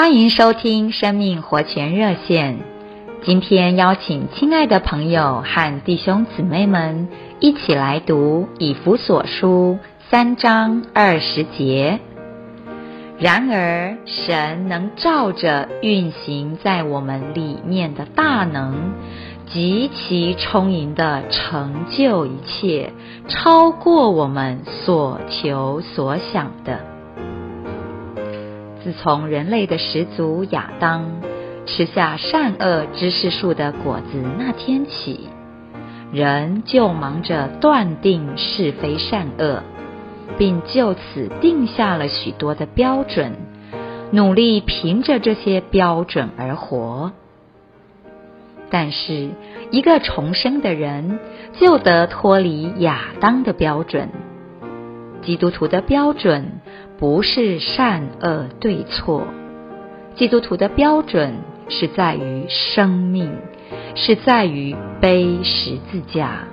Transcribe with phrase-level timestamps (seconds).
[0.00, 2.58] 欢迎收听生命活泉热线。
[3.22, 7.06] 今天邀请亲爱的朋友和弟兄姊妹们
[7.38, 9.78] 一起来读以弗所书
[10.08, 12.00] 三章二十节。
[13.18, 18.94] 然而，神能照着运行在我们里面的大能，
[19.52, 22.94] 极其充盈地成就一切，
[23.28, 26.89] 超过我们所求所想的。
[28.82, 31.20] 自从人类的始祖亚当
[31.66, 35.28] 吃下善恶知识树的果子那天起，
[36.12, 39.62] 人就忙着断定是非善恶，
[40.38, 43.34] 并就此定下了许多的标准，
[44.10, 47.12] 努力凭着这些标准而活。
[48.70, 49.28] 但是，
[49.70, 51.18] 一个重生的人
[51.60, 54.08] 就得脱离亚当的标准，
[55.22, 56.60] 基督徒的标准。
[57.00, 59.24] 不是善恶对错，
[60.16, 61.32] 基督徒的标准
[61.70, 63.32] 是在于生命，
[63.94, 66.44] 是在于背十字架。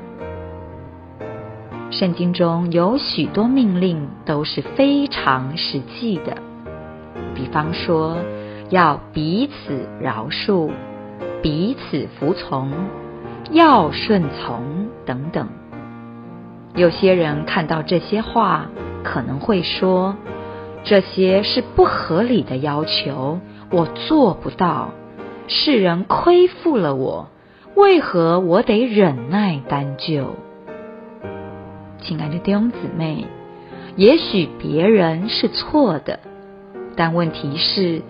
[1.91, 6.37] 圣经中有许多命令都是非常实际的，
[7.35, 8.15] 比方说
[8.69, 10.71] 要彼此饶恕、
[11.43, 12.71] 彼此服从、
[13.51, 15.49] 要顺从等等。
[16.73, 18.67] 有些人看到这些话，
[19.03, 20.15] 可能会说，
[20.89, 24.91] 这些是不合理的要求，我做不到。
[25.49, 27.27] 世人亏负了我，
[27.75, 30.35] 为何我得忍耐担救？
[31.99, 33.25] 亲爱的弟兄姊妹，
[33.97, 36.21] 也许别人是错的，
[36.95, 38.01] 但问题是，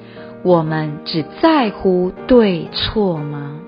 [0.44, 3.60] 我们只在乎对错吗？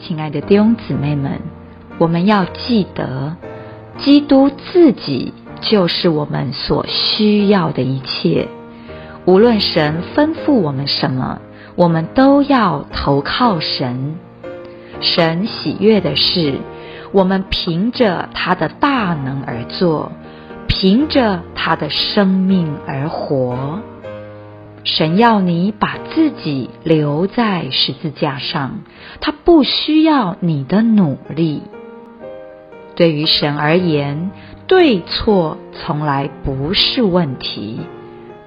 [0.00, 1.42] 亲爱的弟兄姊妹们，
[1.98, 3.36] 我们要记得，
[3.98, 5.32] 基督自己。
[5.60, 8.48] 就是我们所需要的一切，
[9.24, 11.40] 无论神吩咐我们什么，
[11.74, 14.16] 我们都要投靠神。
[15.00, 16.54] 神喜悦的是，
[17.12, 20.12] 我们凭着他的大能而做，
[20.66, 23.80] 凭着他的生命而活。
[24.84, 28.80] 神要你把自己留在十字架上，
[29.20, 31.62] 他不需要你的努力。
[32.98, 34.32] 对于神而言，
[34.66, 37.78] 对错从来不是问题，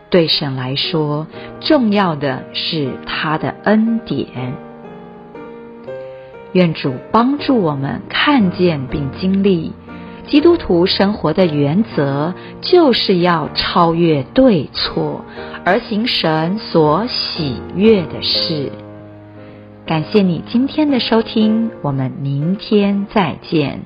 [0.09, 1.25] 对神来说，
[1.61, 4.27] 重要的是他的恩典。
[6.51, 9.71] 愿主帮助我们看见并经历，
[10.27, 15.23] 基督徒生活的原则就是要超越对错，
[15.63, 18.69] 而行神所喜悦的事。
[19.85, 23.83] 感谢你今天的收听，我们明天再见。